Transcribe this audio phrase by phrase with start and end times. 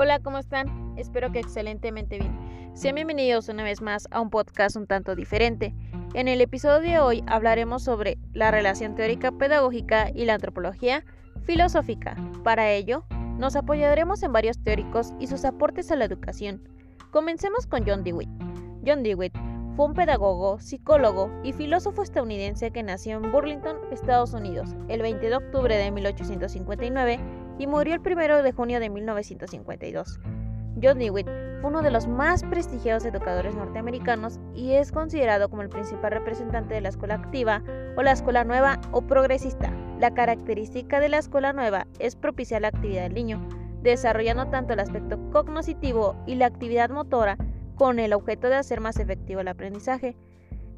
[0.00, 0.94] Hola, ¿cómo están?
[0.96, 2.70] Espero que excelentemente bien.
[2.72, 5.74] Sean bienvenidos una vez más a un podcast un tanto diferente.
[6.14, 11.04] En el episodio de hoy hablaremos sobre la relación teórica pedagógica y la antropología
[11.42, 12.14] filosófica.
[12.44, 13.06] Para ello,
[13.38, 16.62] nos apoyaremos en varios teóricos y sus aportes a la educación.
[17.10, 18.28] Comencemos con John Dewey.
[18.86, 19.32] John Dewey
[19.74, 25.28] fue un pedagogo, psicólogo y filósofo estadounidense que nació en Burlington, Estados Unidos, el 20
[25.28, 27.18] de octubre de 1859
[27.58, 30.20] y murió el 1 de junio de 1952.
[30.80, 31.24] John Dewey
[31.60, 36.74] fue uno de los más prestigiosos educadores norteamericanos y es considerado como el principal representante
[36.74, 37.62] de la escuela activa
[37.96, 39.72] o la escuela nueva o progresista.
[39.98, 43.48] La característica de la escuela nueva es propiciar la actividad del niño,
[43.82, 47.36] desarrollando tanto el aspecto cognoscitivo y la actividad motora
[47.74, 50.16] con el objeto de hacer más efectivo el aprendizaje.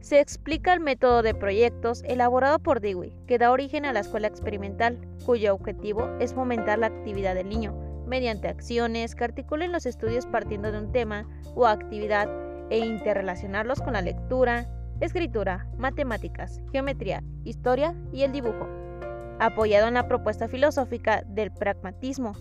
[0.00, 4.28] Se explica el método de proyectos elaborado por Dewey, que da origen a la escuela
[4.28, 7.74] experimental, cuyo objetivo es fomentar la actividad del niño,
[8.06, 12.30] mediante acciones que articulen los estudios partiendo de un tema o actividad
[12.70, 14.66] e interrelacionarlos con la lectura,
[15.00, 18.66] escritura, matemáticas, geometría, historia y el dibujo.
[19.38, 22.32] Apoyado en la propuesta filosófica del pragmatismo.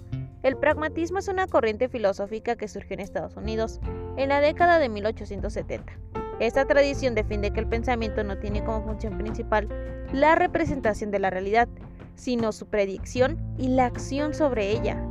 [0.43, 3.81] El pragmatismo es una corriente filosófica que surgió en Estados Unidos
[4.15, 5.99] en la década de 1870
[6.39, 9.67] esta tradición defiende que el pensamiento no tiene como función principal
[10.13, 11.67] la representación de la realidad,
[12.15, 15.01] sino su predicción y la acción sobre ella.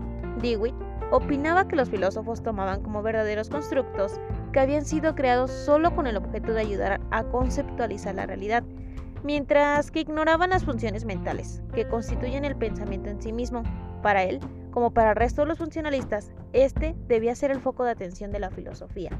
[0.40, 0.74] Dewey
[1.10, 4.20] opinaba que los filósofos tomaban como verdaderos constructos
[4.52, 8.62] que habían sido creados solo con el objeto de ayudar a conceptualizar la realidad,
[9.22, 13.62] mientras que ignoraban las funciones mentales, que constituyen el pensamiento en sí mismo.
[14.02, 14.40] Para él,
[14.70, 18.38] como para el resto de los funcionalistas, este debía ser el foco de atención de
[18.38, 19.10] la filosofía.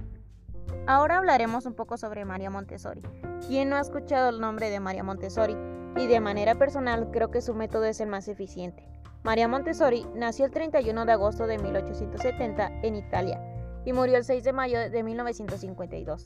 [0.88, 3.02] Ahora hablaremos un poco sobre María Montessori.
[3.46, 5.54] ¿Quién no ha escuchado el nombre de María Montessori?
[5.98, 8.88] Y de manera personal creo que su método es el más eficiente.
[9.22, 13.38] María Montessori nació el 31 de agosto de 1870 en Italia
[13.84, 16.24] y murió el 6 de mayo de 1952.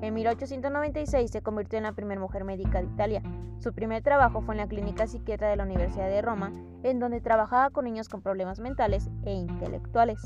[0.00, 3.20] En 1896 se convirtió en la primera mujer médica de Italia.
[3.58, 6.52] Su primer trabajo fue en la clínica psiquiatra de la Universidad de Roma,
[6.84, 10.20] en donde trabajaba con niños con problemas mentales e intelectuales.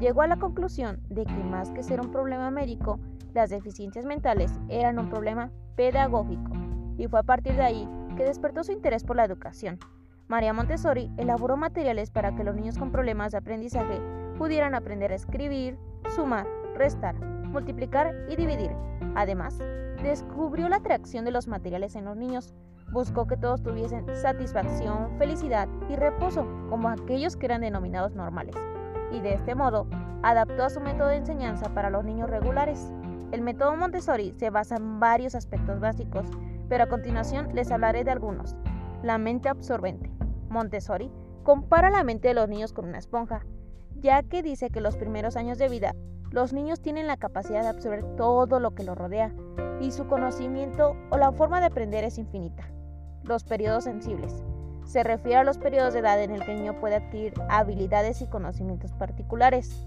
[0.00, 2.98] Llegó a la conclusión de que más que ser un problema médico,
[3.34, 6.52] las deficiencias mentales eran un problema pedagógico,
[6.96, 9.78] y fue a partir de ahí que despertó su interés por la educación.
[10.26, 14.00] María Montessori elaboró materiales para que los niños con problemas de aprendizaje
[14.38, 15.78] pudieran aprender a escribir,
[16.14, 16.46] sumar,
[16.76, 18.70] restar, multiplicar y dividir.
[19.16, 19.58] Además,
[20.02, 22.54] descubrió la atracción de los materiales en los niños.
[22.90, 28.56] Buscó que todos tuviesen satisfacción, felicidad y reposo, como aquellos que eran denominados normales.
[29.12, 29.86] Y de este modo,
[30.22, 32.92] adaptó a su método de enseñanza para los niños regulares.
[33.32, 36.26] El método Montessori se basa en varios aspectos básicos,
[36.68, 38.56] pero a continuación les hablaré de algunos.
[39.02, 40.10] La mente absorbente.
[40.48, 41.10] Montessori
[41.42, 43.46] compara la mente de los niños con una esponja,
[43.96, 45.94] ya que dice que los primeros años de vida
[46.30, 49.34] los niños tienen la capacidad de absorber todo lo que los rodea
[49.80, 52.70] y su conocimiento o la forma de aprender es infinita.
[53.24, 54.44] Los periodos sensibles.
[54.90, 58.22] Se refiere a los periodos de edad en el que el niño puede adquirir habilidades
[58.22, 59.86] y conocimientos particulares.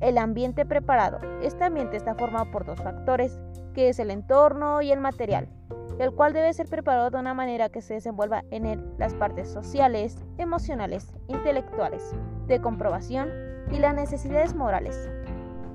[0.00, 1.18] El ambiente preparado.
[1.42, 3.38] Este ambiente está formado por dos factores,
[3.74, 5.50] que es el entorno y el material,
[5.98, 9.50] el cual debe ser preparado de una manera que se desenvuelva en él las partes
[9.50, 12.14] sociales, emocionales, intelectuales,
[12.46, 13.28] de comprobación
[13.70, 15.10] y las necesidades morales,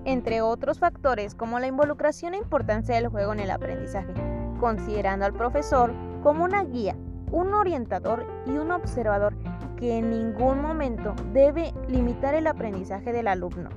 [0.05, 4.11] entre otros factores como la involucración e importancia del juego en el aprendizaje,
[4.59, 5.93] considerando al profesor
[6.23, 6.95] como una guía,
[7.33, 9.33] un orientador y un observador
[9.75, 13.71] que en ningún momento debe limitar el aprendizaje del alumno.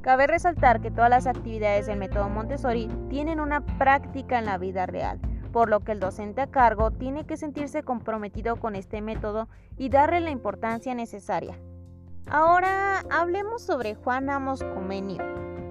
[0.00, 4.84] Cabe resaltar que todas las actividades del método Montessori tienen una práctica en la vida
[4.86, 5.20] real,
[5.52, 9.48] por lo que el docente a cargo tiene que sentirse comprometido con este método
[9.78, 11.56] y darle la importancia necesaria.
[12.28, 15.22] Ahora hablemos sobre Juan Amos Comenius.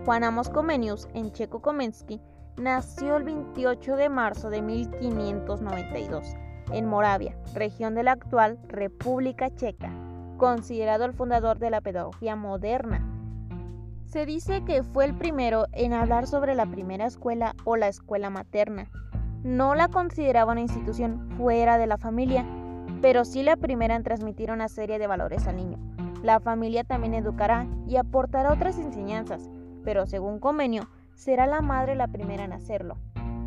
[0.06, 2.22] Juan Amos Comenius en Checo Komensky
[2.56, 6.36] nació el 28 de marzo de 1592
[6.72, 9.92] en Moravia, región de la actual República Checa,
[10.38, 13.12] considerado el fundador de la pedagogía moderna
[14.12, 18.30] se dice que fue el primero en hablar sobre la primera escuela o la escuela
[18.30, 18.90] materna.
[19.41, 22.46] No la consideraba una institución fuera de la familia,
[23.02, 25.78] pero sí la primera en transmitir una serie de valores al niño.
[26.24, 29.50] La familia también educará y aportará otras enseñanzas,
[29.85, 32.97] pero según convenio, será la madre la primera en hacerlo.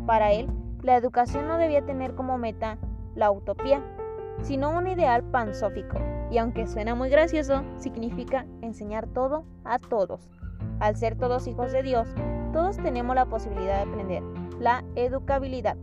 [0.07, 0.49] Para él,
[0.81, 2.79] la educación no debía tener como meta
[3.15, 3.81] la utopía,
[4.41, 5.97] sino un ideal pansófico,
[6.29, 10.29] y aunque suena muy gracioso, significa enseñar todo a todos.
[10.79, 12.07] Al ser todos hijos de Dios,
[12.53, 14.23] todos tenemos la posibilidad de aprender.
[14.59, 15.77] La educabilidad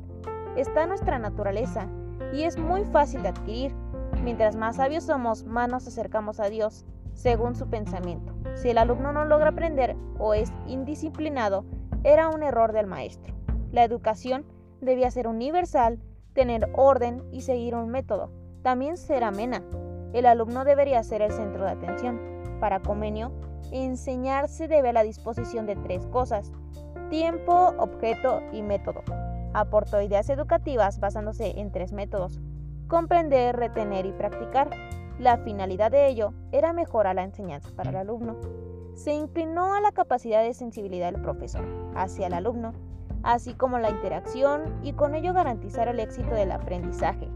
[0.56, 1.88] está en nuestra naturaleza
[2.32, 3.74] y es muy fácil de adquirir.
[4.22, 6.84] Mientras más sabios somos, más nos acercamos a Dios,
[7.14, 8.34] según su pensamiento.
[8.54, 11.64] Si el alumno no logra aprender o es indisciplinado,
[12.04, 13.34] era un error del maestro.
[13.70, 14.44] La educación
[14.80, 15.98] debía ser universal,
[16.32, 18.30] tener orden y seguir un método.
[18.62, 19.62] También ser amena.
[20.12, 22.20] El alumno debería ser el centro de atención.
[22.60, 23.32] Para Comenio,
[23.70, 26.52] enseñar se debe a la disposición de tres cosas,
[27.10, 29.02] tiempo, objeto y método.
[29.54, 32.40] Aportó ideas educativas basándose en tres métodos,
[32.88, 34.70] comprender, retener y practicar.
[35.18, 38.36] La finalidad de ello era mejorar la enseñanza para el alumno.
[38.94, 41.64] Se inclinó a la capacidad de sensibilidad del profesor
[41.94, 42.72] hacia el alumno,
[43.22, 47.28] así como la interacción y con ello garantizar el éxito del aprendizaje.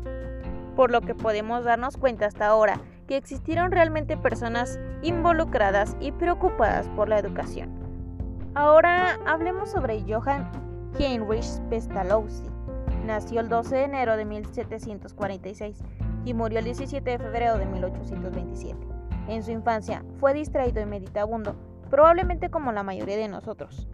[0.74, 6.88] Por lo que podemos darnos cuenta hasta ahora que existieron realmente personas involucradas y preocupadas
[6.88, 7.70] por la educación.
[8.54, 10.50] Ahora hablemos sobre Johann
[10.98, 12.44] Heinrich Pestalozzi.
[13.04, 15.78] Nació el 12 de enero de 1746
[16.24, 18.78] y murió el 17 de febrero de 1827.
[19.28, 21.54] En su infancia fue distraído y meditabundo,
[21.90, 23.88] probablemente como la mayoría de nosotros.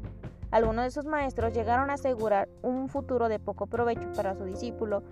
[0.52, 5.02] Algunos de sus maestros llegaron a asegurar un futuro de poco provecho para su discípulo,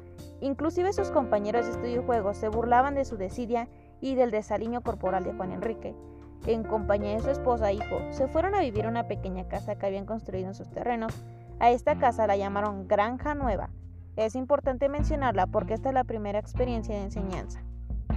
[0.43, 3.67] inclusive sus compañeros de estudio y juegos se burlaban de su desidia
[4.03, 5.97] y del desaliño corporal de Juan Enrique.
[6.47, 9.87] En compañía de su esposa e hijo, se fueron a vivir una pequeña casa que
[9.87, 11.15] habían construido en sus terrenos.
[11.59, 13.71] A esta casa la llamaron Granja Nueva.
[14.17, 17.63] Es importante mencionarla porque esta es la primera experiencia de enseñanza.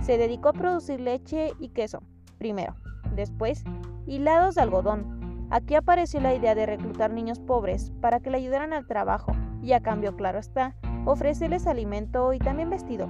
[0.01, 2.03] Se dedicó a producir leche y queso,
[2.37, 2.75] primero.
[3.15, 3.63] Después,
[4.05, 5.12] hilados de algodón.
[5.53, 9.73] Aquí apareció la idea de reclutar niños pobres para que le ayudaran al trabajo y
[9.73, 13.07] a cambio, claro está, ofrecerles alimento y también vestido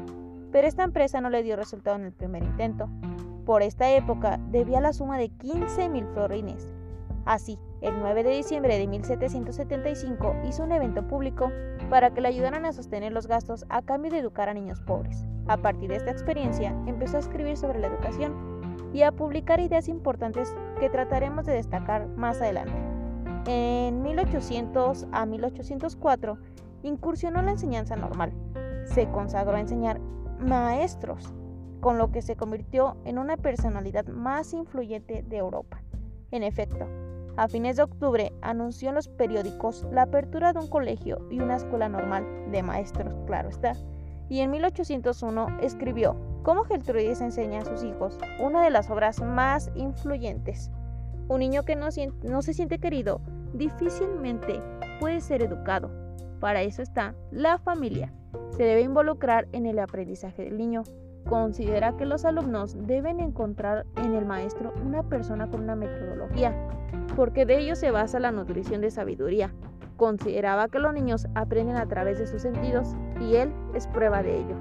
[0.53, 2.87] pero esta empresa no le dio resultado en el primer intento.
[3.43, 6.69] Por esta época debía la suma de 15 mil florines.
[7.25, 11.51] Así, el 9 de diciembre de 1775 hizo un evento público
[11.89, 15.25] para que le ayudaran a sostener los gastos a cambio de educar a niños pobres.
[15.47, 18.61] A partir de esta experiencia, empezó a escribir sobre la educación
[18.93, 20.53] y a publicar ideas importantes
[20.83, 22.73] que trataremos de destacar más adelante.
[23.45, 26.37] En 1800 a 1804
[26.83, 28.33] incursionó en la enseñanza normal.
[28.83, 30.01] Se consagró a enseñar
[30.39, 31.33] maestros,
[31.79, 35.81] con lo que se convirtió en una personalidad más influyente de Europa.
[36.31, 36.85] En efecto,
[37.37, 41.55] a fines de octubre anunció en los periódicos la apertura de un colegio y una
[41.55, 43.71] escuela normal de maestros, claro está,
[44.29, 49.71] y en 1801 escribió Cómo Geltrudis enseña a sus hijos, una de las obras más
[49.75, 50.71] influyentes.
[51.27, 51.87] Un niño que no,
[52.23, 53.21] no se siente querido
[53.53, 54.61] difícilmente
[54.99, 55.89] puede ser educado.
[56.39, 58.11] Para eso está la familia
[58.55, 60.83] se debe involucrar en el aprendizaje del niño.
[61.27, 66.53] Considera que los alumnos deben encontrar en el maestro una persona con una metodología,
[67.15, 69.53] porque de ello se basa la nutrición de sabiduría.
[69.97, 74.37] Consideraba que los niños aprenden a través de sus sentidos y él es prueba de
[74.37, 74.55] ello.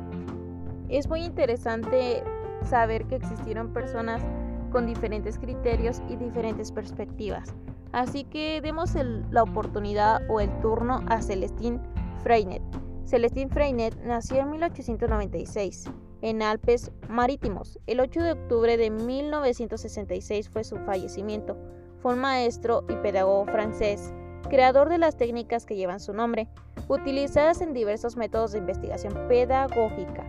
[0.88, 2.22] Es muy interesante
[2.62, 4.22] saber que existieron personas
[4.70, 7.54] con diferentes criterios y diferentes perspectivas.
[7.92, 8.94] Así que demos
[9.30, 11.80] la oportunidad o el turno a Celestín
[12.22, 12.62] Freinet.
[13.04, 15.90] Celestín Freinet nació en 1896
[16.22, 17.78] en Alpes Marítimos.
[17.86, 21.56] El 8 de octubre de 1966 fue su fallecimiento.
[21.98, 26.48] Fue un maestro y pedagogo francés, creador de las técnicas que llevan su nombre,
[26.88, 30.24] utilizadas en diversos métodos de investigación pedagógica.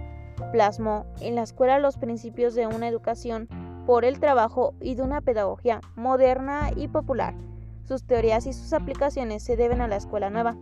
[0.51, 3.47] Plasmó en la escuela los principios de una educación
[3.85, 7.35] por el trabajo y de una pedagogía moderna y popular.
[7.83, 10.55] Sus teorías y sus aplicaciones se deben a la escuela nueva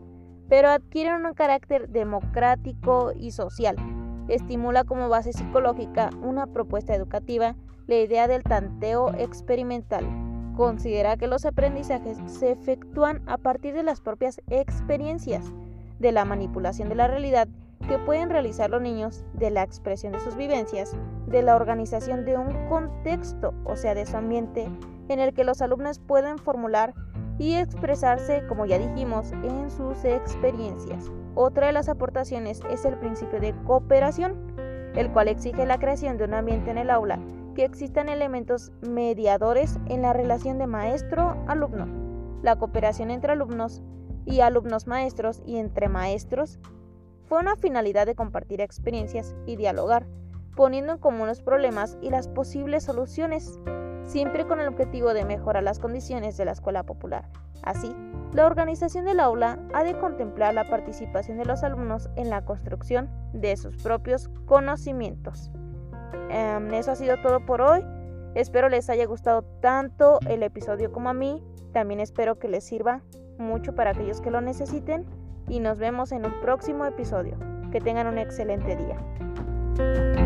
[0.52, 3.78] pero adquiere un carácter democrático y social.
[4.28, 7.56] Estimula como base psicológica una propuesta educativa
[7.88, 10.31] la idea del tanteo experimental.
[10.56, 15.46] Considera que los aprendizajes se efectúan a partir de las propias experiencias,
[16.00, 17.48] de la manipulación de la realidad
[17.88, 20.96] que pueden realizar los niños, de la expresión de sus vivencias,
[21.28, 24.70] de la organización de un contexto, o sea, de su ambiente,
[25.10, 26.94] en el que los alumnos pueden formular
[27.40, 31.12] y expresarse, como ya dijimos, en sus experiencias.
[31.34, 34.36] Otra de las aportaciones es el principio de cooperación,
[34.96, 37.20] el cual exige la creación de un ambiente en el aula
[37.54, 41.88] que existan elementos mediadores en la relación de maestro-alumno.
[42.42, 43.82] La cooperación entre alumnos
[44.26, 46.60] y alumnos maestros y entre maestros
[47.26, 50.08] fue una finalidad de compartir experiencias y dialogar,
[50.56, 53.60] poniendo en común los problemas y las posibles soluciones
[54.04, 57.30] siempre con el objetivo de mejorar las condiciones de la escuela popular.
[57.64, 57.96] Así,
[58.34, 63.10] la organización del aula ha de contemplar la participación de los alumnos en la construcción
[63.34, 65.52] de sus propios conocimientos.
[66.30, 67.84] Em, eso ha sido todo por hoy.
[68.36, 71.44] Espero les haya gustado tanto el episodio como a mí.
[71.74, 73.02] También espero que les sirva
[73.38, 75.06] mucho para aquellos que lo necesiten.
[75.48, 77.38] Y nos vemos en un próximo episodio.
[77.72, 80.21] Que tengan un excelente día.